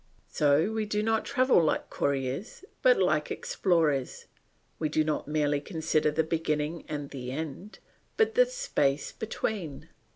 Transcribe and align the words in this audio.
So 0.31 0.71
we 0.71 0.87
do 0.87 1.03
not 1.03 1.25
travel 1.25 1.61
like 1.63 1.91
couriers 1.91 2.65
but 2.81 2.97
like 2.97 3.29
explorers. 3.29 4.25
We 4.79 4.89
do 4.89 5.03
not 5.03 5.27
merely 5.27 5.61
consider 5.61 6.09
the 6.09 6.23
beginning 6.23 6.85
and 6.87 7.11
the 7.11 7.29
end, 7.29 7.77
but 8.17 8.33
the 8.33 8.47
space 8.47 9.11
between. 9.11 9.89